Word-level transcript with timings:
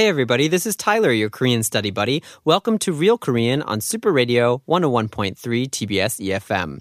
Hey 0.00 0.08
everybody, 0.08 0.48
this 0.48 0.64
is 0.64 0.76
Tyler, 0.76 1.12
your 1.12 1.28
Korean 1.28 1.62
study 1.62 1.90
buddy. 1.90 2.22
Welcome 2.46 2.78
to 2.78 2.90
Real 2.90 3.18
Korean 3.18 3.60
on 3.60 3.82
Super 3.82 4.10
Radio 4.10 4.62
101.3 4.66 5.36
TBS 5.36 6.26
EFM. 6.26 6.78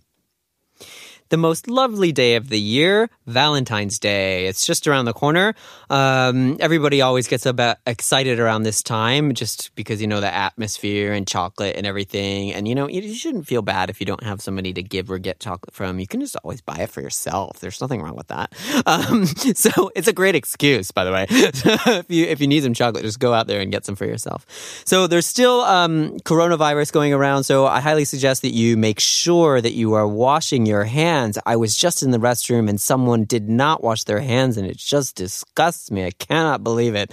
The 1.29 1.38
most 1.38 1.67
lovely 1.67 2.11
day 2.11 2.38
of 2.38 2.49
the 2.49 2.59
year, 2.59 3.07
Valentine's 3.27 3.99
Day. 3.99 4.47
It's 4.47 4.65
just 4.65 4.87
around 4.87 5.05
the 5.05 5.13
corner. 5.13 5.53
Um, 5.87 6.57
everybody 6.59 7.03
always 7.03 7.27
gets 7.27 7.45
a 7.45 7.53
bit 7.53 7.77
excited 7.85 8.39
around 8.39 8.63
this 8.63 8.81
time 8.81 9.35
just 9.35 9.75
because, 9.75 10.01
you 10.01 10.07
know, 10.07 10.21
the 10.21 10.34
atmosphere 10.34 11.13
and 11.13 11.27
chocolate 11.27 11.75
and 11.75 11.85
everything. 11.85 12.51
And, 12.51 12.67
you 12.67 12.73
know, 12.73 12.89
you 12.89 13.13
shouldn't 13.13 13.45
feel 13.45 13.61
bad 13.61 13.91
if 13.91 13.99
you 13.99 14.07
don't 14.07 14.23
have 14.23 14.41
somebody 14.41 14.73
to 14.73 14.81
give 14.81 15.11
or 15.11 15.20
get 15.20 15.39
chocolate 15.39 15.71
from. 15.71 15.99
You 15.99 16.07
can 16.07 16.20
just 16.20 16.35
always 16.37 16.61
buy 16.61 16.77
it 16.77 16.89
for 16.89 17.01
yourself. 17.01 17.59
There's 17.59 17.79
nothing 17.79 18.01
wrong 18.01 18.15
with 18.15 18.27
that. 18.27 18.51
Um, 18.89 19.25
so 19.25 19.91
it's 19.95 20.07
a 20.07 20.13
great 20.13 20.34
excuse, 20.35 20.89
by 20.89 21.03
the 21.03 21.11
way. 21.11 21.27
if 21.29 22.05
you, 22.09 22.25
if 22.25 22.41
you 22.41 22.48
need 22.48 22.63
some 22.63 22.73
chocolate, 22.73 23.03
just 23.03 23.20
go 23.20 23.34
out 23.34 23.45
there 23.45 23.59
and 23.59 23.71
get 23.71 23.85
some 23.85 23.95
for 23.95 24.05
yourself. 24.05 24.45
So 24.84 25.05
there's 25.05 25.27
still, 25.27 25.61
um, 25.61 26.17
coronavirus 26.21 26.91
going 26.91 27.13
around. 27.13 27.43
So 27.43 27.67
I 27.67 27.81
highly 27.81 28.05
suggest 28.05 28.41
that 28.41 28.53
you 28.53 28.77
make 28.77 28.99
sure 28.99 29.61
that 29.61 29.73
you 29.73 29.93
are 29.93 30.07
washing 30.07 30.65
your 30.65 30.85
hands 30.85 31.18
I 31.46 31.57
was 31.57 31.76
just 31.76 32.02
in 32.02 32.10
the 32.10 32.18
restroom 32.18 32.68
and 32.68 32.80
someone 32.80 33.24
did 33.24 33.48
not 33.48 33.82
wash 33.82 34.04
their 34.04 34.20
hands 34.20 34.57
and 34.57 34.66
it 34.66 34.76
just 34.76 35.16
disgusts 35.16 35.90
me. 35.90 36.04
I 36.04 36.10
cannot 36.10 36.62
believe 36.62 36.95
it. 36.95 37.12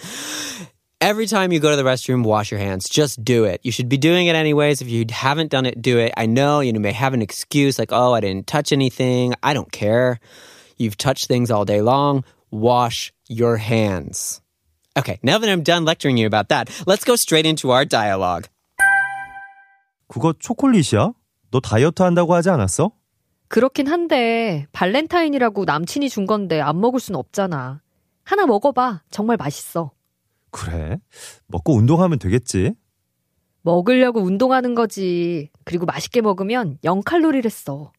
Every 1.02 1.26
time 1.26 1.52
you 1.52 1.60
go 1.60 1.72
to 1.72 1.76
the 1.76 1.84
restroom, 1.84 2.24
wash 2.24 2.52
your 2.52 2.60
hands. 2.60 2.88
Just 2.88 3.24
do 3.24 3.46
it. 3.46 3.60
You 3.64 3.72
should 3.72 3.90
be 3.90 3.98
doing 3.98 4.28
it 4.28 4.36
anyways. 4.36 4.82
If 4.82 4.90
you 4.90 5.06
haven't 5.10 5.50
done 5.50 5.66
it, 5.66 5.82
do 5.82 5.98
it. 5.98 6.14
I 6.16 6.28
know 6.28 6.60
you 6.60 6.72
may 6.74 6.92
have 6.92 7.16
an 7.16 7.24
excuse 7.24 7.80
like, 7.80 7.92
oh, 7.92 8.14
I 8.14 8.22
didn't 8.22 8.46
touch 8.46 8.72
anything. 8.72 9.34
I 9.42 9.54
don't 9.54 9.72
care. 9.72 10.20
You've 10.78 10.98
touched 10.98 11.28
things 11.28 11.50
all 11.50 11.66
day 11.66 11.82
long. 11.82 12.24
Wash 12.52 13.12
your 13.28 13.58
hands. 13.58 14.42
Okay, 14.96 15.20
now 15.24 15.40
that 15.40 15.50
I'm 15.50 15.64
done 15.64 15.86
lecturing 15.86 16.18
you 16.18 16.28
about 16.28 16.50
that, 16.50 16.70
let's 16.86 17.04
go 17.04 17.16
straight 17.16 17.46
into 17.46 17.72
our 17.72 17.86
dialogue. 17.86 18.48
그거 20.08 20.34
초콜릿이야? 20.34 21.14
너 21.52 21.60
다이어트 21.62 22.04
한다고 22.04 22.36
하지 22.36 22.50
않았어? 22.50 22.92
그렇긴 23.49 23.87
한데 23.87 24.67
발렌타인이라고 24.73 25.65
남친이 25.65 26.09
준 26.09 26.27
건데 26.27 26.61
안 26.61 26.81
먹을 26.81 27.01
순 27.01 27.15
없잖아. 27.17 27.81
하나 28.25 28.47
먹어봐. 28.47 29.03
정말 29.11 29.37
맛있어. 29.37 29.93
그래? 30.51 30.99
먹고 31.47 31.75
운동하면 31.75 32.19
되겠지? 32.19 32.75
먹으려고 33.63 34.21
운동하는 34.21 34.75
거지. 34.75 35.51
그리고 35.65 35.87
맛있게 35.87 36.21
먹으면 36.21 36.79
0칼로리랬어. 36.85 37.91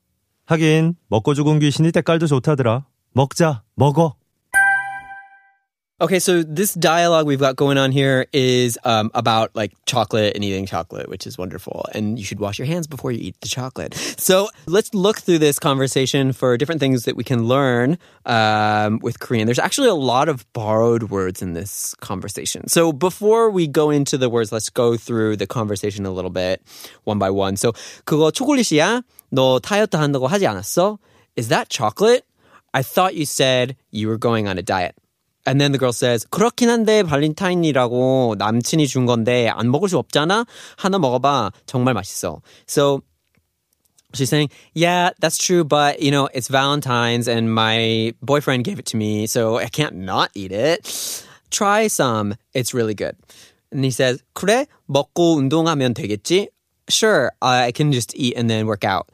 하긴 0.46 0.96
먹고 1.08 1.34
죽은 1.34 1.60
귀신이 1.60 1.92
때깔도 1.92 2.28
좋다더라. 2.28 2.86
먹자, 3.12 3.64
먹어. 3.76 4.16
Okay, 6.03 6.19
so 6.19 6.43
this 6.43 6.75
dialogue 6.75 7.29
we've 7.29 7.39
got 7.39 7.55
going 7.55 7.79
on 7.79 7.93
here 7.93 8.27
is 8.33 8.77
um, 8.83 9.13
about 9.15 9.55
like 9.55 9.71
chocolate 9.87 10.35
and 10.35 10.43
eating 10.43 10.67
chocolate, 10.67 11.09
which 11.09 11.29
is 11.29 11.39
wonderful. 11.39 11.87
And 11.95 12.19
you 12.19 12.25
should 12.25 12.41
wash 12.41 12.59
your 12.59 12.67
hands 12.67 12.89
before 12.89 13.13
you 13.13 13.21
eat 13.23 13.37
the 13.41 13.47
chocolate. 13.47 13.95
So 14.19 14.49
let's 14.67 14.93
look 14.95 15.21
through 15.21 15.39
this 15.39 15.61
conversation 15.61 16.33
for 16.33 16.57
different 16.57 16.81
things 16.81 17.05
that 17.05 17.15
we 17.15 17.23
can 17.23 17.45
learn 17.47 17.99
um, 18.27 18.99
with 19.01 19.21
Korean. 19.21 19.47
There's 19.47 19.61
actually 19.61 19.91
a 19.91 19.95
lot 19.95 20.29
of 20.29 20.45
borrowed 20.53 21.05
words 21.05 21.41
in 21.41 21.53
this 21.53 21.95
conversation. 22.01 22.67
So 22.67 22.93
before 22.93 23.51
we 23.51 23.69
go 23.69 23.91
into 23.91 24.19
the 24.19 24.29
words, 24.29 24.51
let's 24.51 24.71
go 24.71 24.97
through 24.97 25.37
the 25.37 25.47
conversation 25.47 26.05
a 26.05 26.11
little 26.11 26.33
bit 26.33 26.63
one 27.05 27.21
by 27.21 27.31
one. 27.31 27.55
So 27.55 27.75
그거 28.07 28.33
초콜릿이야? 28.33 29.05
너 29.31 29.61
다이어트 29.61 29.97
한다고 29.97 30.27
하지 30.27 30.49
않았어? 30.49 30.99
Is 31.37 31.47
that 31.47 31.69
chocolate? 31.69 32.25
I 32.75 32.83
thought 32.83 33.15
you 33.15 33.25
said 33.25 33.77
you 33.93 34.09
were 34.09 34.19
going 34.19 34.49
on 34.49 34.59
a 34.59 34.63
diet. 34.63 34.97
And 35.48 35.62
then 35.62 35.72
the 35.72 35.80
girl 35.80 35.94
says, 35.94 36.28
그렇긴 36.30 36.68
한데 36.68 37.04
발렌타인이라고 37.04 38.36
남친이 38.38 38.86
준 38.86 39.06
건데 39.06 39.48
안 39.48 39.72
먹을 39.72 39.88
수 39.88 39.98
없잖아? 39.98 40.46
하나 40.76 41.00
먹어봐. 41.00 41.54
정말 41.66 41.94
맛있어. 41.94 42.42
So 42.68 43.02
she's 44.14 44.30
saying, 44.30 44.50
yeah, 44.74 45.12
that's 45.22 45.38
true, 45.38 45.64
but 45.64 46.02
you 46.02 46.12
know, 46.12 46.28
it's 46.34 46.50
Valentine's 46.50 47.30
and 47.30 47.50
my 47.54 48.14
boyfriend 48.22 48.66
gave 48.66 48.78
it 48.78 48.88
to 48.88 48.98
me, 48.98 49.26
so 49.26 49.58
I 49.58 49.70
can't 49.70 49.96
not 49.96 50.32
eat 50.36 50.52
it. 50.52 50.84
Try 51.50 51.88
some. 51.88 52.36
It's 52.54 52.74
really 52.74 52.94
good. 52.94 53.16
And 53.72 53.86
he 53.86 53.92
says, 53.92 54.22
그래? 54.36 54.68
먹고 54.90 55.36
운동하면 55.38 55.94
되겠지? 55.94 56.50
Sure, 56.90 57.32
I 57.42 57.72
can 57.72 57.94
just 57.94 58.14
eat 58.18 58.36
and 58.36 58.50
then 58.50 58.68
work 58.68 58.84
out. 58.84 59.08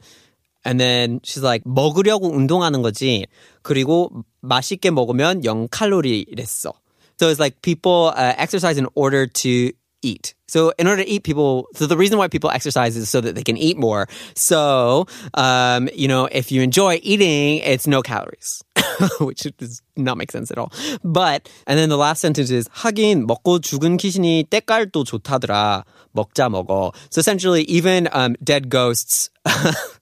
And 0.64 0.80
then 0.80 1.20
she's 1.22 1.44
like, 1.44 1.62
먹으려고 1.64 2.32
운동하는 2.32 2.82
거지. 2.82 3.26
그리고 3.62 4.24
맛있게 4.43 4.91
먹으면 4.91 5.41
0칼로리랬어. 5.41 6.73
So 7.19 7.27
it's 7.27 7.39
like 7.39 7.61
people 7.61 8.13
uh, 8.15 8.33
exercise 8.37 8.77
in 8.77 8.87
order 8.95 9.27
to 9.27 9.71
eat. 10.01 10.33
So 10.47 10.71
in 10.79 10.87
order 10.87 11.03
to 11.03 11.09
eat, 11.09 11.23
people. 11.23 11.67
So 11.75 11.85
the 11.85 11.97
reason 11.97 12.17
why 12.17 12.27
people 12.27 12.49
exercise 12.49 12.97
is 12.97 13.09
so 13.09 13.21
that 13.21 13.35
they 13.35 13.43
can 13.43 13.57
eat 13.57 13.77
more. 13.77 14.07
So 14.35 15.05
um, 15.33 15.89
you 15.93 16.07
know, 16.07 16.27
if 16.31 16.51
you 16.51 16.61
enjoy 16.61 16.99
eating, 17.03 17.57
it's 17.57 17.85
no 17.87 18.01
calories, 18.01 18.63
which 19.19 19.45
does 19.57 19.81
not 19.95 20.17
make 20.17 20.31
sense 20.31 20.49
at 20.49 20.57
all. 20.57 20.71
But 21.03 21.49
and 21.67 21.77
then 21.77 21.89
the 21.89 21.97
last 21.97 22.21
sentence 22.21 22.49
is 22.49 22.67
하긴 22.69 23.27
먹고 23.27 23.59
죽은 23.59 23.97
귀신이 23.97 24.45
때깔도 24.49 25.03
좋다더라. 25.03 25.83
먹자 26.15 26.49
먹어. 26.49 26.93
So 27.09 27.19
essentially, 27.19 27.63
even 27.63 28.07
um, 28.11 28.35
dead 28.43 28.69
ghosts. 28.69 29.29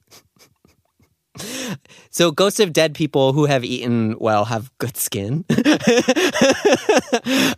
So 2.10 2.30
ghosts 2.30 2.60
of 2.60 2.72
dead 2.72 2.94
people 2.94 3.32
who 3.32 3.46
have 3.46 3.64
eaten 3.64 4.16
well 4.18 4.44
have 4.46 4.70
good 4.78 4.96
skin. 4.96 5.44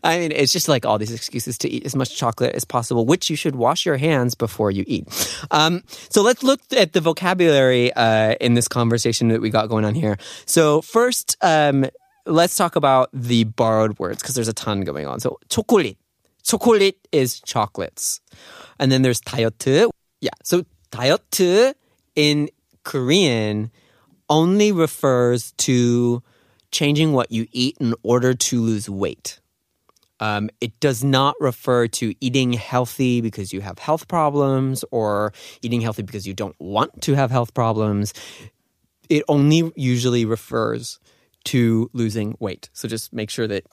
I 0.02 0.18
mean, 0.18 0.32
it's 0.32 0.52
just 0.52 0.68
like 0.68 0.84
all 0.84 0.98
these 0.98 1.12
excuses 1.12 1.56
to 1.58 1.68
eat 1.68 1.84
as 1.86 1.94
much 1.94 2.16
chocolate 2.16 2.54
as 2.54 2.64
possible, 2.64 3.06
which 3.06 3.30
you 3.30 3.36
should 3.36 3.56
wash 3.56 3.86
your 3.86 3.96
hands 3.96 4.34
before 4.34 4.70
you 4.70 4.84
eat. 4.86 5.06
Um, 5.50 5.82
so 6.08 6.22
let's 6.22 6.42
look 6.42 6.60
at 6.72 6.92
the 6.92 7.00
vocabulary 7.00 7.92
uh, 7.92 8.34
in 8.40 8.54
this 8.54 8.68
conversation 8.68 9.28
that 9.28 9.40
we 9.40 9.50
got 9.50 9.68
going 9.68 9.84
on 9.84 9.94
here. 9.94 10.18
So 10.46 10.82
first, 10.82 11.36
um, 11.42 11.86
let's 12.26 12.56
talk 12.56 12.76
about 12.76 13.08
the 13.12 13.44
borrowed 13.44 13.98
words 13.98 14.20
because 14.22 14.34
there's 14.34 14.48
a 14.48 14.52
ton 14.52 14.82
going 14.82 15.06
on. 15.06 15.20
So 15.20 15.38
초콜릿. 15.48 15.96
초콜릿 16.44 16.94
is 17.12 17.40
chocolates. 17.40 18.20
And 18.78 18.90
then 18.90 19.02
there's 19.02 19.20
다이어트. 19.20 19.90
Yeah. 20.20 20.30
So 20.42 20.64
다이어트 20.90 21.74
in 22.16 22.48
Korean 22.84 23.70
only 24.29 24.71
refers 24.71 25.51
to 25.53 26.23
changing 26.71 27.13
what 27.13 27.31
you 27.31 27.47
eat 27.51 27.77
in 27.79 27.93
order 28.03 28.33
to 28.33 28.61
lose 28.61 28.89
weight. 28.89 29.39
Um, 30.19 30.49
it 30.61 30.79
does 30.79 31.03
not 31.03 31.35
refer 31.39 31.87
to 31.87 32.15
eating 32.21 32.53
healthy 32.53 33.21
because 33.21 33.51
you 33.51 33.61
have 33.61 33.79
health 33.79 34.07
problems 34.07 34.85
or 34.91 35.33
eating 35.61 35.81
healthy 35.81 36.03
because 36.03 36.25
you 36.25 36.33
don't 36.33 36.55
want 36.59 37.01
to 37.03 37.13
have 37.15 37.31
health 37.31 37.53
problems. 37.53 38.13
It 39.09 39.23
only 39.27 39.71
usually 39.75 40.25
refers 40.25 40.99
to 41.45 41.89
losing 41.93 42.35
weight. 42.39 42.69
So 42.73 42.87
just 42.87 43.13
make 43.13 43.29
sure 43.29 43.47
that 43.47 43.65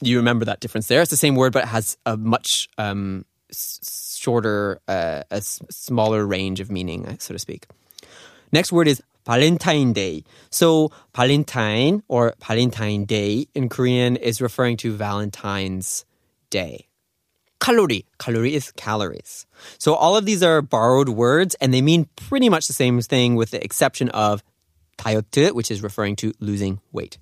you 0.00 0.18
remember 0.18 0.44
that 0.44 0.60
difference 0.60 0.86
there. 0.88 1.00
It's 1.00 1.10
the 1.10 1.16
same 1.16 1.34
word, 1.34 1.52
but 1.52 1.64
it 1.64 1.68
has 1.68 1.96
a 2.04 2.16
much 2.16 2.68
um, 2.76 3.24
shorter, 3.50 4.80
uh, 4.86 5.22
a 5.30 5.40
smaller 5.40 6.26
range 6.26 6.60
of 6.60 6.70
meaning, 6.70 7.16
so 7.18 7.32
to 7.32 7.38
speak. 7.38 7.66
Next 8.52 8.70
word 8.70 8.86
is 8.86 9.02
Valentine 9.25 9.93
Day. 9.93 10.23
So 10.49 10.91
Valentine 11.15 12.03
or 12.07 12.33
Valentine 12.45 13.05
Day 13.05 13.47
in 13.53 13.69
Korean 13.69 14.15
is 14.15 14.41
referring 14.41 14.77
to 14.77 14.93
Valentine's 14.93 16.05
Day. 16.49 16.87
Calorie. 17.59 18.05
Calorie 18.17 18.55
is 18.55 18.71
calories. 18.71 19.45
So 19.77 19.93
all 19.93 20.17
of 20.17 20.25
these 20.25 20.41
are 20.41 20.61
borrowed 20.61 21.09
words 21.09 21.55
and 21.61 21.73
they 21.73 21.81
mean 21.81 22.09
pretty 22.15 22.49
much 22.49 22.67
the 22.67 22.73
same 22.73 22.99
thing 23.01 23.35
with 23.35 23.51
the 23.51 23.63
exception 23.63 24.09
of 24.09 24.43
다이어트, 24.97 25.53
which 25.53 25.69
is 25.69 25.83
referring 25.83 26.15
to 26.17 26.33
losing 26.39 26.81
weight. 26.91 27.17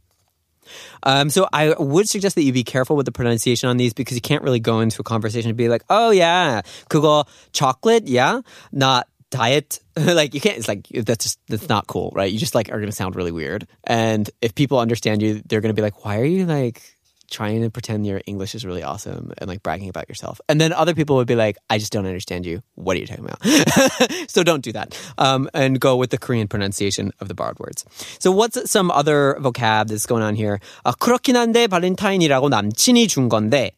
Um, 1.04 1.30
so 1.30 1.48
I 1.52 1.74
would 1.78 2.08
suggest 2.08 2.36
that 2.36 2.44
you 2.44 2.54
be 2.54 2.64
careful 2.64 2.96
with 2.96 3.06
the 3.06 3.12
pronunciation 3.12 3.70
on 3.70 3.78
these 3.78 3.94
because 3.94 4.16
you 4.16 4.22
can't 4.22 4.44
really 4.44 4.60
go 4.60 4.80
into 4.80 5.02
a 5.02 5.04
conversation 5.04 5.50
and 5.50 5.58
be 5.58 5.68
like, 5.68 5.84
oh 5.90 6.12
yeah, 6.12 6.62
그거 6.90 7.28
chocolate, 7.52 8.08
yeah, 8.08 8.42
not 8.72 9.08
diet 9.34 9.80
like 9.96 10.34
you 10.34 10.42
can't 10.42 10.58
it's 10.58 10.68
like 10.68 10.88
that's 10.90 11.24
just 11.24 11.40
that's 11.48 11.70
not 11.70 11.86
cool 11.86 12.12
right 12.16 12.32
you 12.32 12.40
just 12.40 12.56
like 12.56 12.70
are 12.70 12.80
going 12.80 12.90
to 12.90 12.96
sound 12.96 13.16
really 13.16 13.32
weird 13.32 13.68
and 13.84 14.30
if 14.42 14.56
people 14.56 14.80
understand 14.80 15.22
you 15.22 15.42
they're 15.46 15.62
going 15.62 15.74
to 15.74 15.80
be 15.80 15.84
like 15.84 16.04
why 16.04 16.20
are 16.20 16.26
you 16.26 16.46
like 16.46 16.82
trying 17.30 17.62
to 17.62 17.70
pretend 17.70 18.06
your 18.06 18.22
English 18.26 18.56
is 18.56 18.66
really 18.66 18.84
awesome 18.84 19.32
and 19.38 19.48
like 19.48 19.64
bragging 19.64 19.90
about 19.90 20.10
yourself. 20.10 20.42
And 20.50 20.60
then 20.60 20.74
other 20.74 20.94
people 20.94 21.16
would 21.18 21.28
be 21.28 21.36
like, 21.36 21.58
I 21.70 21.78
just 21.78 21.92
don't 21.92 22.06
understand 22.06 22.46
you. 22.46 22.62
What 22.76 22.98
are 22.98 23.00
you 23.00 23.08
talking 23.08 23.26
about? 23.26 23.42
so 24.30 24.44
don't 24.44 24.64
do 24.64 24.72
that. 24.74 24.98
Um, 25.18 25.50
and 25.54 25.80
go 25.80 25.96
with 25.96 26.10
the 26.10 26.18
Korean 26.18 26.48
pronunciation 26.48 27.12
of 27.20 27.28
the 27.28 27.36
borrowed 27.36 27.60
words. 27.60 27.86
So 28.20 28.32
what's 28.32 28.70
some 28.70 28.92
other 28.92 29.38
vocab 29.40 29.88
that's 29.88 30.06
going 30.06 30.24
on 30.24 30.36
here? 30.36 30.60
아, 30.86 30.94
그렇긴 30.94 31.36
한데 31.36 31.68
발렌타인이라고 31.68 32.50
남친이 32.50 33.08
준 33.08 33.30
건데. 33.30 33.72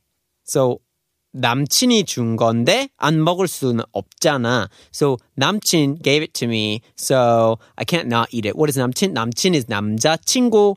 So 0.43 0.81
남친이 1.35 2.03
준 2.03 2.35
건데 2.35 2.89
안 2.97 3.23
먹을 3.23 3.47
수는 3.47 3.83
없잖아. 3.91 4.69
So 4.93 5.17
남친 5.35 5.99
gave 6.03 6.23
it 6.23 6.33
to 6.33 6.47
me, 6.47 6.81
so 6.97 7.57
I 7.77 7.85
can't 7.85 8.07
not 8.07 8.29
eat 8.31 8.45
it. 8.45 8.57
What 8.57 8.69
is 8.69 8.77
남친? 8.77 9.13
남친 9.13 9.55
is 9.55 9.67
남자 9.67 10.17
친구 10.17 10.75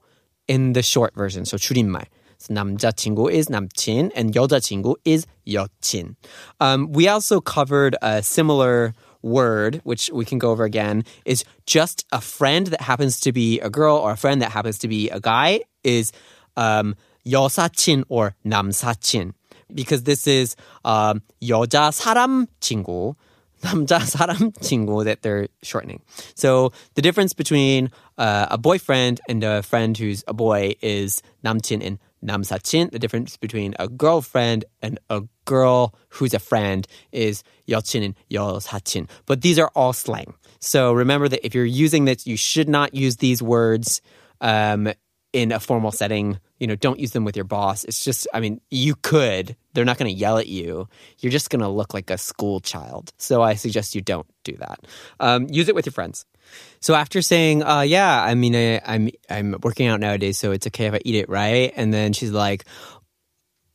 in 0.49 0.73
the 0.73 0.83
short 0.83 1.15
version. 1.15 1.45
So 1.45 1.57
줄임말. 1.57 2.07
So 2.39 2.55
남자 2.55 2.93
친구 2.93 3.33
is 3.33 3.51
남친 3.51 4.13
and 4.15 4.35
여자 4.35 4.61
친구 4.61 4.95
is 5.05 5.27
여친. 5.47 6.15
Um, 6.61 6.93
we 6.93 7.09
also 7.09 7.41
covered 7.41 7.97
a 8.01 8.23
similar 8.23 8.95
word, 9.23 9.81
which 9.85 10.11
we 10.13 10.25
can 10.25 10.39
go 10.39 10.51
over 10.51 10.65
again, 10.65 11.03
is 11.25 11.45
just 11.67 12.05
a 12.13 12.21
friend 12.21 12.69
that 12.69 12.83
happens 12.83 13.19
to 13.21 13.33
be 13.33 13.59
a 13.61 13.71
girl 13.71 13.97
or 13.97 14.13
a 14.13 14.17
friend 14.17 14.43
that 14.43 14.53
happens 14.53 14.79
to 14.79 14.89
be 14.89 15.09
a 15.11 15.19
guy 15.19 15.61
is 15.83 16.13
um, 16.57 16.95
여사친 17.27 18.05
or 18.09 18.35
남사친 18.47 19.33
because 19.73 20.05
this 20.05 20.27
is 20.27 20.57
um, 20.85 21.23
여자 21.43 21.91
사람 21.91 22.47
친구, 22.61 23.15
남자 23.63 23.99
사람 24.01 24.53
친구 24.61 25.05
that 25.05 25.23
they're 25.23 25.49
shortening. 25.63 26.01
So 26.35 26.73
the 26.95 27.03
difference 27.03 27.33
between 27.33 27.91
uh, 28.19 28.47
a 28.51 28.59
boyfriend 28.59 29.21
and 29.29 29.43
a 29.43 29.63
friend 29.63 29.97
who's 29.97 30.23
a 30.29 30.35
boy 30.35 30.75
is 30.83 31.23
남친 31.45 31.83
and 31.85 31.99
남사친. 32.25 32.91
The 32.91 32.99
difference 32.99 33.37
between 33.37 33.75
a 33.79 33.89
girlfriend 33.89 34.65
and 34.83 34.99
a 35.11 35.23
girl 35.45 35.95
who's 36.09 36.35
a 36.35 36.39
friend 36.39 36.87
is 37.13 37.43
여친 37.69 38.05
and 38.05 38.15
여사친. 38.31 39.09
But 39.27 39.43
these 39.43 39.59
are 39.59 39.71
all 39.75 39.93
slang. 39.93 40.35
So 40.61 40.93
remember 40.93 41.29
that 41.29 41.45
if 41.45 41.55
you're 41.55 41.65
using 41.65 42.07
this, 42.07 42.27
you 42.27 42.37
should 42.37 42.69
not 42.69 42.95
use 42.95 43.17
these 43.17 43.43
words 43.43 44.01
um, 44.41 44.93
in 45.33 45.53
a 45.53 45.61
formal 45.61 45.93
setting. 45.93 46.39
You 46.59 46.67
know, 46.67 46.77
don't 46.77 46.99
use 46.99 47.13
them 47.13 47.25
with 47.25 47.37
your 47.37 47.45
boss. 47.45 47.85
It's 47.85 48.05
just, 48.05 48.27
I 48.33 48.41
mean, 48.41 48.61
you 48.71 48.95
could. 48.95 49.57
They're 49.73 49.85
not 49.85 49.99
going 49.99 50.11
to 50.11 50.17
yell 50.17 50.39
at 50.39 50.47
you. 50.47 50.89
You're 51.19 51.33
just 51.33 51.51
going 51.51 51.61
to 51.61 51.69
look 51.69 51.95
like 51.95 52.11
a 52.11 52.19
school 52.19 52.61
child. 52.61 53.13
So 53.19 53.43
I 53.43 53.55
suggest 53.55 53.95
you 53.95 54.01
don't 54.01 54.27
do 54.45 54.57
that. 54.59 54.87
Um, 55.21 55.47
use 55.51 55.69
it 55.69 55.75
with 55.75 55.87
your 55.87 55.93
friends. 55.93 56.25
So 56.81 56.95
after 56.95 57.23
saying, 57.23 57.63
uh, 57.63 57.81
yeah, 57.81 58.23
I 58.23 58.35
mean, 58.35 58.55
I, 58.55 58.81
I'm 58.85 59.09
I'm 59.31 59.57
working 59.63 59.89
out 59.89 60.01
nowadays, 60.01 60.39
so 60.39 60.53
it's 60.53 60.67
okay 60.69 60.87
if 60.87 60.95
I 60.95 61.01
eat 61.05 61.15
it, 61.17 61.29
right? 61.29 61.73
And 61.75 61.93
then 61.93 62.13
she's 62.13 62.31
like, 62.33 62.65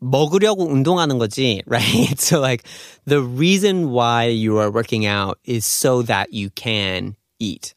먹으려고 0.02 0.70
운동하는 0.70 1.18
거지, 1.20 1.62
right? 1.66 2.20
So 2.20 2.40
like, 2.40 2.64
the 3.06 3.22
reason 3.22 3.92
why 3.92 4.28
you 4.28 4.58
are 4.58 4.72
working 4.72 5.06
out 5.06 5.40
is 5.44 5.66
so 5.66 6.04
that 6.04 6.32
you 6.32 6.50
can 6.52 7.16
eat 7.40 7.74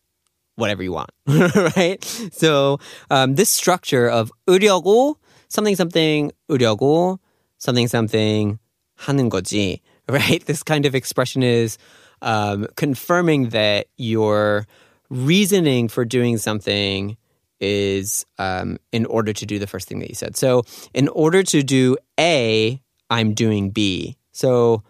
whatever 0.57 0.83
you 0.83 0.93
want, 0.93 1.11
right? 1.77 2.03
So 2.33 2.79
um, 3.11 3.35
this 3.35 3.51
structure 3.51 4.09
of 4.09 4.31
으려고 4.49 5.17
something 5.49 5.77
something 5.77 6.33
으려고 6.51 7.19
something 7.59 7.89
something 7.89 8.59
하는 9.01 9.31
거지, 9.31 9.81
right? 10.09 10.45
This 10.45 10.63
kind 10.63 10.87
of 10.87 10.95
expression 10.95 11.43
is 11.43 11.79
um, 12.21 12.67
confirming 12.77 13.51
that 13.51 13.87
your 13.97 14.67
reasoning 15.11 15.89
for 15.89 16.05
doing 16.05 16.39
something 16.39 17.17
is 17.61 18.27
um, 18.39 18.79
in 18.91 19.07
order 19.07 19.33
to 19.33 19.47
do 19.47 19.59
the 19.59 19.67
first 19.67 19.89
thing 19.89 20.01
that 20.01 20.09
you 20.09 20.15
said. 20.15 20.37
So 20.37 20.65
in 20.95 21.09
order 21.09 21.43
to 21.45 21.63
do 21.63 21.97
A, 22.19 22.81
I'm 23.09 23.35
doing 23.35 23.71
B. 23.71 24.17
So 24.33 24.83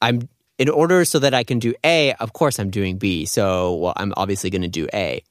I'm 0.00 0.28
in 0.58 0.68
order 0.68 1.04
so 1.04 1.18
that 1.18 1.34
I 1.34 1.44
can 1.44 1.58
do 1.58 1.74
A, 1.84 2.14
of 2.20 2.32
course 2.32 2.58
I'm 2.58 2.70
doing 2.70 2.98
B. 2.98 3.26
So 3.26 3.74
well, 3.74 3.92
I'm 3.96 4.12
obviously 4.16 4.50
going 4.50 4.62
to 4.62 4.68
do 4.68 4.86
A. 4.94 5.22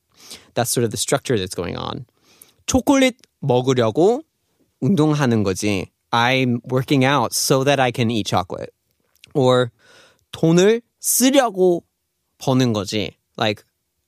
That's 0.54 0.70
sort 0.70 0.84
of 0.84 0.92
the 0.92 0.98
structure 0.98 1.38
that's 1.38 1.56
going 1.56 1.78
on. 1.78 2.06
초콜릿 2.68 3.16
먹으려고 3.44 4.24
운동하는 4.82 5.44
거지. 5.44 5.92
I'm 6.12 6.62
working 6.66 7.04
out 7.04 7.34
so 7.34 7.64
that 7.64 7.80
I 7.80 7.92
can 7.92 8.12
eat 8.12 8.28
chocolate. 8.28 8.72
Or 9.34 9.72
돈을 10.32 10.82
쓰려고 11.02 11.84
버는 12.40 12.74
거지. 12.74 13.16
Like 13.38 13.64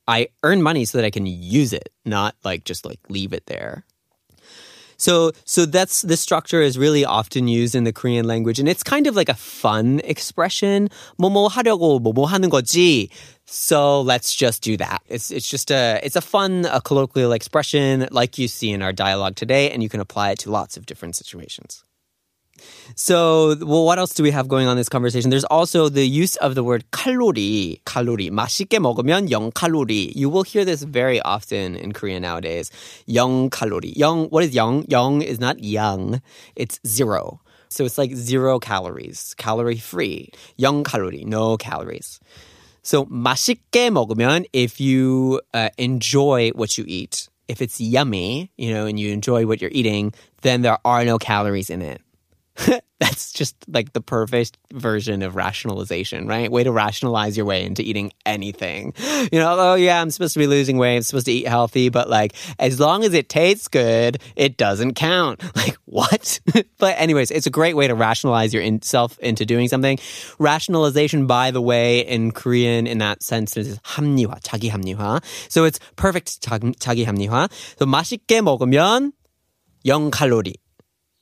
I 0.07 0.27
earn 0.43 0.61
money 0.61 0.85
so 0.85 0.97
that 0.97 1.05
I 1.05 1.09
can 1.09 1.25
use 1.25 1.73
it, 1.73 1.89
not 2.05 2.35
like 2.43 2.63
just 2.63 2.85
like 2.85 2.99
leave 3.09 3.33
it 3.33 3.47
there. 3.47 3.85
So, 4.99 5.31
so 5.43 5.65
that's 5.65 6.01
the 6.03 6.17
structure 6.17 6.61
is 6.61 6.77
really 6.77 7.03
often 7.03 7.47
used 7.47 7.75
in 7.75 7.83
the 7.83 7.93
Korean 7.93 8.25
language, 8.25 8.59
and 8.59 8.69
it's 8.69 8.83
kind 8.83 9.07
of 9.07 9.15
like 9.15 9.29
a 9.29 9.33
fun 9.33 10.01
expression. 10.03 10.89
뭐뭐 11.19 11.49
하려고 11.49 11.99
뭐뭐 11.99 12.27
하는 12.27 12.49
거지. 12.49 13.09
So 13.45 14.01
let's 14.01 14.33
just 14.33 14.63
do 14.63 14.77
that. 14.77 15.01
It's 15.07 15.31
it's 15.31 15.47
just 15.47 15.69
a 15.71 15.99
it's 16.03 16.15
a 16.15 16.21
fun 16.21 16.65
a 16.71 16.81
colloquial 16.81 17.31
expression 17.33 18.07
like 18.11 18.37
you 18.37 18.47
see 18.47 18.71
in 18.71 18.81
our 18.81 18.93
dialogue 18.93 19.35
today, 19.35 19.71
and 19.71 19.83
you 19.83 19.89
can 19.89 19.99
apply 19.99 20.31
it 20.31 20.39
to 20.39 20.51
lots 20.51 20.77
of 20.77 20.85
different 20.85 21.15
situations. 21.15 21.83
So, 22.95 23.55
well, 23.61 23.85
what 23.85 23.99
else 23.99 24.13
do 24.13 24.23
we 24.23 24.31
have 24.31 24.47
going 24.47 24.67
on 24.67 24.73
in 24.73 24.77
this 24.77 24.89
conversation? 24.89 25.29
There's 25.29 25.43
also 25.45 25.89
the 25.89 26.07
use 26.07 26.35
of 26.37 26.55
the 26.55 26.63
word 26.63 26.85
칼로리, 26.91 27.81
칼로리. 27.85 28.29
맛있게 28.29 28.79
먹으면 28.79 29.27
0칼로리. 29.27 30.15
You 30.15 30.29
will 30.29 30.43
hear 30.43 30.63
this 30.63 30.83
very 30.83 31.19
often 31.21 31.75
in 31.75 31.91
Korea 31.91 32.19
nowadays. 32.19 32.71
0칼로리. 33.09 33.95
0, 33.97 34.27
what 34.29 34.43
is 34.43 34.51
0? 34.51 34.83
0 34.89 35.21
is 35.21 35.39
not 35.39 35.63
young, 35.63 36.21
it's 36.55 36.79
zero. 36.85 37.41
So 37.69 37.83
it's 37.83 37.97
like 37.97 38.15
zero 38.15 38.59
calories, 38.59 39.35
calorie 39.37 39.77
free. 39.77 40.29
0칼로리, 40.59 41.25
no 41.25 41.57
calories. 41.57 42.19
So 42.83 43.05
맛있게 43.05 43.89
먹으면 43.89 44.45
if 44.53 44.79
you 44.79 45.41
uh, 45.53 45.69
enjoy 45.77 46.51
what 46.51 46.77
you 46.77 46.85
eat, 46.87 47.29
if 47.47 47.61
it's 47.61 47.81
yummy, 47.81 48.51
you 48.57 48.71
know, 48.73 48.85
and 48.85 48.99
you 48.99 49.11
enjoy 49.11 49.45
what 49.45 49.59
you're 49.59 49.73
eating, 49.73 50.13
then 50.43 50.61
there 50.61 50.77
are 50.85 51.03
no 51.03 51.17
calories 51.17 51.69
in 51.69 51.81
it. 51.81 52.01
That's 52.99 53.33
just 53.33 53.55
like 53.67 53.91
the 53.91 53.99
perfect 53.99 54.57
version 54.71 55.21
of 55.21 55.35
rationalization, 55.35 56.27
right? 56.27 56.49
Way 56.49 56.63
to 56.63 56.71
rationalize 56.71 57.35
your 57.35 57.45
way 57.45 57.65
into 57.65 57.83
eating 57.83 58.13
anything. 58.25 58.93
You 59.31 59.39
know, 59.39 59.55
oh 59.57 59.75
yeah, 59.75 60.01
I'm 60.01 60.09
supposed 60.09 60.33
to 60.33 60.39
be 60.39 60.47
losing 60.47 60.77
weight, 60.77 60.95
I'm 60.97 61.03
supposed 61.03 61.25
to 61.25 61.33
eat 61.33 61.47
healthy, 61.47 61.89
but 61.89 62.09
like 62.09 62.33
as 62.57 62.79
long 62.79 63.03
as 63.03 63.13
it 63.13 63.27
tastes 63.27 63.67
good, 63.67 64.19
it 64.35 64.57
doesn't 64.57 64.93
count. 64.95 65.43
Like 65.55 65.77
what? 65.85 66.39
but 66.77 66.95
anyways, 66.99 67.31
it's 67.31 67.47
a 67.47 67.49
great 67.49 67.75
way 67.75 67.87
to 67.87 67.95
rationalize 67.95 68.53
yourself 68.53 69.17
into 69.19 69.45
doing 69.45 69.67
something. 69.67 69.97
Rationalization, 70.37 71.27
by 71.27 71.51
the 71.51 71.61
way, 71.61 71.99
in 71.99 72.31
Korean 72.31 72.85
in 72.85 72.99
that 72.99 73.23
sense 73.23 73.57
is 73.57 73.79
합리화, 73.79 74.41
자기 74.41 74.69
합리화. 74.69 75.23
So 75.49 75.63
it's 75.63 75.79
perfect 75.95 76.41
자기, 76.41 76.75
자기 76.77 77.05
합리화. 77.05 77.49
So 77.79 77.85
맛있게 77.85 78.41
먹으면 78.41 79.11
0 79.85 80.11
칼로리. 80.11 80.55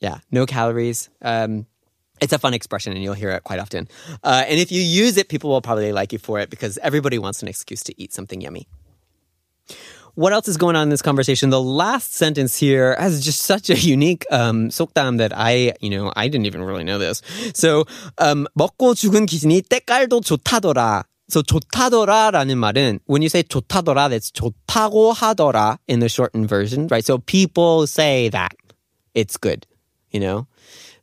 Yeah, 0.00 0.18
no 0.30 0.46
calories. 0.46 1.08
Um, 1.22 1.66
it's 2.20 2.32
a 2.32 2.38
fun 2.38 2.54
expression 2.54 2.92
and 2.92 3.02
you'll 3.02 3.14
hear 3.14 3.30
it 3.30 3.42
quite 3.44 3.58
often. 3.58 3.88
Uh, 4.22 4.44
and 4.46 4.60
if 4.60 4.70
you 4.70 4.80
use 4.80 5.16
it, 5.16 5.28
people 5.28 5.50
will 5.50 5.62
probably 5.62 5.92
like 5.92 6.12
you 6.12 6.18
for 6.18 6.38
it 6.40 6.50
because 6.50 6.78
everybody 6.78 7.18
wants 7.18 7.42
an 7.42 7.48
excuse 7.48 7.82
to 7.84 8.00
eat 8.00 8.12
something 8.12 8.40
yummy. 8.40 8.68
What 10.14 10.32
else 10.32 10.46
is 10.46 10.56
going 10.56 10.76
on 10.76 10.84
in 10.84 10.88
this 10.90 11.02
conversation? 11.02 11.50
The 11.50 11.60
last 11.60 12.14
sentence 12.14 12.56
here 12.56 12.94
has 13.00 13.24
just 13.24 13.42
such 13.42 13.68
a 13.68 13.74
unique 13.74 14.24
um, 14.30 14.68
속담 14.68 15.18
that 15.18 15.32
I, 15.34 15.74
you 15.80 15.90
know, 15.90 16.12
I 16.14 16.28
didn't 16.28 16.46
even 16.46 16.62
really 16.62 16.84
know 16.84 16.98
this. 16.98 17.20
So, 17.52 17.84
um, 18.18 18.46
먹고 18.56 18.94
죽은 18.94 19.26
귀신이 19.26 19.62
때깔도 19.62 20.20
좋다더라. 20.20 21.02
So 21.28 21.42
좋다더라라는 21.42 22.58
말은 22.58 23.00
when 23.06 23.22
you 23.22 23.28
say 23.28 23.42
좋다더라, 23.42 24.10
that's 24.10 24.30
좋다고 24.30 25.14
하더라 25.14 25.78
in 25.88 25.98
the 25.98 26.08
shortened 26.08 26.48
version, 26.48 26.86
right? 26.88 27.04
So 27.04 27.18
people 27.18 27.88
say 27.88 28.28
that 28.28 28.54
it's 29.14 29.36
good 29.36 29.66
you 30.10 30.20
know 30.20 30.46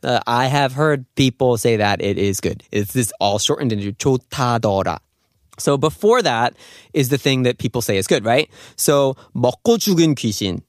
uh, 0.03 0.19
i 0.25 0.47
have 0.47 0.73
heard 0.73 1.05
people 1.15 1.57
say 1.57 1.75
that 1.75 2.01
it 2.01 2.17
is 2.17 2.39
good 2.39 2.63
it's 2.71 2.93
this 2.93 3.11
all 3.19 3.39
shortened 3.39 3.71
into 3.71 3.91
좋다더라 3.93 4.99
so 5.59 5.77
before 5.77 6.21
that 6.21 6.55
is 6.93 7.09
the 7.09 7.17
thing 7.17 7.43
that 7.43 7.57
people 7.57 7.81
say 7.81 7.97
is 7.97 8.07
good 8.07 8.25
right 8.25 8.49
so 8.75 9.15
먹고 9.35 9.77
죽은 9.77 10.15
귀신 10.15 10.61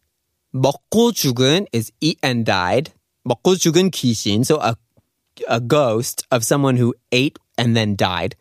먹고 0.53 1.13
죽은 1.13 1.67
is 1.73 1.91
eat 2.01 2.19
and 2.23 2.45
died 2.45 2.93
먹고 3.25 3.57
죽은 3.57 3.91
귀신 3.91 4.45
so 4.45 4.61
a, 4.61 4.77
a 5.49 5.61
ghost 5.61 6.27
of 6.31 6.45
someone 6.45 6.77
who 6.77 6.93
ate 7.11 7.39
and 7.57 7.77
then 7.77 7.97
died 7.97 8.35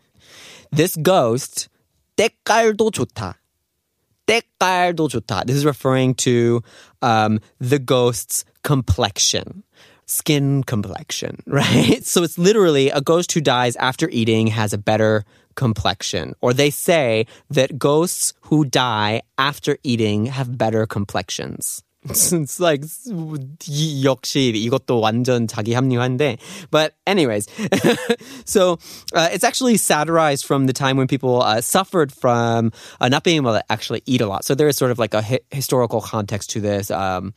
this 0.71 0.95
ghost 0.97 1.69
때깔도 2.17 2.91
좋다 2.91 3.39
때깔도 4.27 5.07
좋다. 5.07 5.45
This 5.45 5.57
is 5.57 5.65
referring 5.65 6.15
to 6.15 6.61
um, 7.01 7.39
the 7.59 7.79
ghost's 7.79 8.45
complexion. 8.63 9.63
Skin 10.05 10.63
complexion, 10.63 11.41
right? 11.47 12.03
So 12.05 12.23
it's 12.23 12.37
literally 12.37 12.89
a 12.89 12.99
ghost 12.99 13.31
who 13.31 13.39
dies 13.39 13.75
after 13.77 14.09
eating 14.11 14.47
has 14.47 14.73
a 14.73 14.77
better 14.77 15.23
complexion. 15.55 16.33
Or 16.41 16.53
they 16.53 16.69
say 16.69 17.27
that 17.49 17.79
ghosts 17.79 18.33
who 18.41 18.65
die 18.65 19.21
after 19.37 19.77
eating 19.83 20.25
have 20.25 20.57
better 20.57 20.85
complexions. 20.85 21.83
it's 22.05 22.59
like 22.59 22.81
이- 22.81 24.03
역시 24.03 24.51
이것도 24.55 24.99
완전 24.99 25.47
자기 25.47 25.73
합리화인데. 25.73 26.37
But 26.71 26.95
anyways, 27.05 27.47
so 28.45 28.79
uh, 29.13 29.29
it's 29.31 29.43
actually 29.43 29.77
satirized 29.77 30.45
from 30.45 30.65
the 30.65 30.73
time 30.73 30.97
when 30.97 31.07
people 31.07 31.43
uh, 31.43 31.61
suffered 31.61 32.11
from 32.11 32.71
uh, 32.99 33.07
not 33.07 33.23
being 33.23 33.37
able 33.37 33.53
to 33.53 33.63
actually 33.71 34.01
eat 34.05 34.21
a 34.21 34.27
lot. 34.27 34.43
So 34.45 34.55
there 34.55 34.67
is 34.67 34.77
sort 34.77 34.91
of 34.91 34.97
like 34.97 35.13
a 35.13 35.21
hi- 35.21 35.45
historical 35.51 36.01
context 36.01 36.49
to 36.51 36.59
this. 36.59 36.89
Um, 36.89 37.33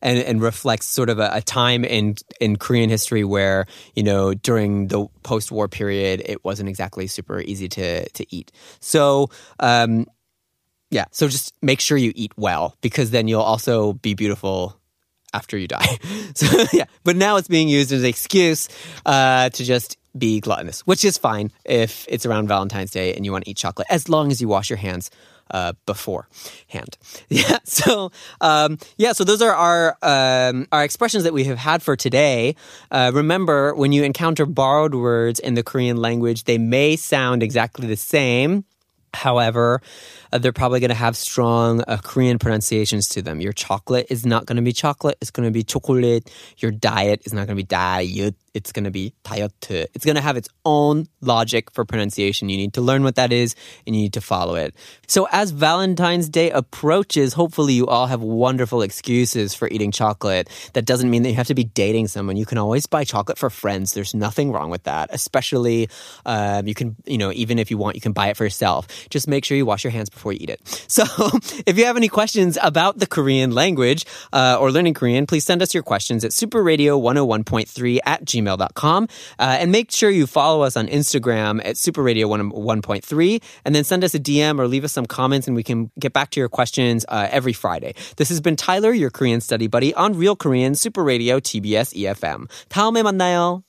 and, 0.00 0.20
and 0.20 0.40
reflects 0.40 0.86
sort 0.86 1.10
of 1.10 1.18
a, 1.18 1.28
a 1.34 1.42
time 1.42 1.84
in 1.84 2.14
in 2.40 2.54
Korean 2.54 2.88
history 2.88 3.24
where 3.24 3.66
you 3.96 4.04
know 4.04 4.32
during 4.32 4.86
the 4.86 5.08
post-war 5.24 5.66
period 5.66 6.22
it 6.24 6.44
wasn't 6.44 6.68
exactly 6.68 7.08
super 7.08 7.40
easy 7.40 7.68
to 7.70 8.08
to 8.10 8.24
eat. 8.32 8.52
So 8.78 9.30
um, 9.58 10.06
yeah, 10.93 11.05
so 11.11 11.27
just 11.27 11.53
make 11.61 11.79
sure 11.81 11.97
you 11.97 12.11
eat 12.15 12.31
well 12.37 12.77
because 12.81 13.09
then 13.09 13.27
you'll 13.27 13.41
also 13.41 13.93
be 13.93 14.13
beautiful 14.13 14.79
after 15.33 15.57
you 15.57 15.67
die. 15.67 15.97
So 16.35 16.65
yeah, 16.73 16.85
but 17.03 17.15
now 17.15 17.37
it's 17.37 17.47
being 17.47 17.67
used 17.67 17.91
as 17.91 18.01
an 18.01 18.09
excuse 18.09 18.69
uh, 19.05 19.49
to 19.49 19.63
just 19.63 19.97
be 20.17 20.39
gluttonous, 20.39 20.81
which 20.81 21.05
is 21.05 21.17
fine 21.17 21.51
if 21.63 22.05
it's 22.09 22.25
around 22.25 22.47
Valentine's 22.47 22.91
Day 22.91 23.13
and 23.13 23.23
you 23.25 23.31
want 23.31 23.45
to 23.45 23.51
eat 23.51 23.57
chocolate, 23.57 23.87
as 23.89 24.09
long 24.09 24.31
as 24.31 24.41
you 24.41 24.47
wash 24.47 24.69
your 24.69 24.77
hands 24.77 25.11
uh, 25.51 25.73
beforehand. 25.85 26.97
Yeah. 27.29 27.57
So 27.63 28.11
um, 28.41 28.77
yeah. 28.97 29.13
So 29.13 29.23
those 29.23 29.41
are 29.41 29.53
our 29.53 29.97
um, 30.01 30.67
our 30.71 30.83
expressions 30.83 31.23
that 31.23 31.33
we 31.33 31.45
have 31.45 31.57
had 31.57 31.81
for 31.81 31.95
today. 31.95 32.55
Uh, 32.91 33.11
remember, 33.13 33.73
when 33.73 33.91
you 33.91 34.03
encounter 34.03 34.45
borrowed 34.45 34.93
words 34.93 35.39
in 35.39 35.55
the 35.55 35.63
Korean 35.63 35.97
language, 35.97 36.43
they 36.43 36.57
may 36.57 36.95
sound 36.95 37.41
exactly 37.41 37.87
the 37.87 37.97
same. 37.97 38.65
However, 39.13 39.81
uh, 40.31 40.39
they're 40.39 40.51
probably 40.51 40.79
going 40.79 40.89
to 40.89 40.95
have 40.95 41.15
strong 41.15 41.83
uh, 41.87 41.97
Korean 41.97 42.39
pronunciations 42.39 43.07
to 43.09 43.21
them. 43.21 43.39
Your 43.39 43.53
chocolate 43.53 44.07
is 44.09 44.25
not 44.25 44.45
going 44.45 44.55
to 44.55 44.63
be 44.63 44.73
chocolate, 44.73 45.17
it's 45.21 45.31
going 45.31 45.47
to 45.47 45.51
be 45.51 45.63
chocolate. 45.63 46.31
Your 46.57 46.71
diet 46.71 47.21
is 47.25 47.33
not 47.33 47.47
going 47.47 47.55
to 47.55 47.63
be 47.63 47.63
diet, 47.63 48.35
it's 48.53 48.71
going 48.71 48.85
to 48.85 48.91
be 48.91 49.13
diet. 49.23 49.53
It's 49.69 50.05
going 50.05 50.15
to 50.15 50.21
have 50.21 50.37
its 50.37 50.49
own 50.65 51.07
logic 51.21 51.71
for 51.71 51.85
pronunciation. 51.85 52.49
You 52.49 52.57
need 52.57 52.73
to 52.73 52.81
learn 52.81 53.03
what 53.03 53.15
that 53.15 53.31
is 53.31 53.55
and 53.85 53.95
you 53.95 54.03
need 54.03 54.13
to 54.13 54.21
follow 54.21 54.55
it. 54.55 54.75
So, 55.07 55.27
as 55.31 55.51
Valentine's 55.51 56.29
Day 56.29 56.51
approaches, 56.51 57.33
hopefully 57.33 57.73
you 57.73 57.87
all 57.87 58.07
have 58.07 58.21
wonderful 58.21 58.81
excuses 58.81 59.53
for 59.53 59.67
eating 59.69 59.91
chocolate. 59.91 60.49
That 60.73 60.85
doesn't 60.85 61.09
mean 61.09 61.23
that 61.23 61.29
you 61.29 61.35
have 61.35 61.47
to 61.47 61.55
be 61.55 61.63
dating 61.63 62.07
someone. 62.07 62.37
You 62.37 62.45
can 62.45 62.57
always 62.57 62.85
buy 62.85 63.03
chocolate 63.03 63.37
for 63.37 63.49
friends. 63.49 63.93
There's 63.93 64.13
nothing 64.13 64.51
wrong 64.51 64.69
with 64.69 64.83
that, 64.83 65.09
especially 65.11 65.89
um, 66.25 66.67
you 66.67 66.73
can, 66.73 66.95
you 67.05 67.17
know, 67.17 67.31
even 67.31 67.59
if 67.59 67.71
you 67.71 67.77
want, 67.77 67.95
you 67.95 68.01
can 68.01 68.13
buy 68.13 68.27
it 68.27 68.37
for 68.37 68.43
yourself 68.43 68.87
Just 69.10 69.28
make 69.28 69.44
sure 69.44 69.56
you 69.56 69.66
wash 69.66 69.84
your 69.84 69.90
hands 69.90 70.10
before 70.10 70.32
you 70.32 70.38
eat 70.42 70.50
it. 70.50 70.60
So 70.88 71.04
if 71.66 71.78
you 71.78 71.84
have 71.84 71.96
any 71.96 72.08
questions 72.08 72.58
about 72.62 72.98
the 72.98 73.06
Korean 73.06 73.52
language 73.52 74.04
uh, 74.32 74.56
or 74.58 74.72
learning 74.72 74.94
Korean, 74.94 75.26
please 75.26 75.44
send 75.44 75.62
us 75.62 75.74
your 75.74 75.82
questions 75.82 76.24
at 76.24 76.32
superradio101.3 76.32 77.98
at 78.04 78.24
gmail.com. 78.24 79.08
Uh, 79.38 79.56
and 79.60 79.70
make 79.70 79.92
sure 79.92 80.10
you 80.10 80.26
follow 80.26 80.62
us 80.62 80.76
on 80.76 80.88
Instagram 80.88 81.60
at 81.64 81.76
superradio101.3 81.76 83.42
and 83.64 83.74
then 83.74 83.84
send 83.84 84.02
us 84.02 84.14
a 84.14 84.18
DM 84.18 84.58
or 84.58 84.66
leave 84.66 84.84
us 84.84 84.92
some 84.92 85.06
comments 85.06 85.46
and 85.46 85.54
we 85.54 85.62
can 85.62 85.90
get 85.98 86.12
back 86.12 86.30
to 86.30 86.40
your 86.40 86.48
questions 86.48 87.04
uh, 87.08 87.28
every 87.30 87.52
Friday. 87.52 87.94
This 88.16 88.28
has 88.28 88.40
been 88.40 88.56
Tyler, 88.56 88.92
your 88.92 89.10
Korean 89.10 89.40
study 89.40 89.66
buddy 89.66 89.94
on 89.94 90.14
Real 90.16 90.36
Korean 90.36 90.74
Super 90.74 91.04
Radio 91.04 91.38
TBS 91.38 91.94
EFM. 91.94 92.48
다음에 92.68 93.02
만나요. 93.02 93.62